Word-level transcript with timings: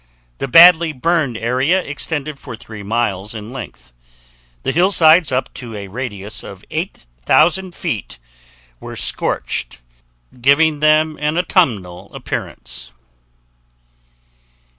The 0.39 0.47
badly 0.47 0.93
burned 0.93 1.37
area 1.37 1.79
extended 1.79 2.39
for 2.39 2.55
3 2.55 2.81
miles 2.81 3.35
in 3.35 3.53
length. 3.53 3.93
The 4.63 4.71
hillsides 4.71 5.31
up 5.31 5.53
to 5.53 5.75
a 5.75 5.89
radius 5.89 6.41
of 6.41 6.65
8,000 6.71 7.75
feet 7.75 8.17
were 8.79 8.95
scorched, 8.95 9.79
giving 10.41 10.79
them 10.79 11.17
an 11.21 11.37
autumnal 11.37 12.09
appearance. 12.15 12.91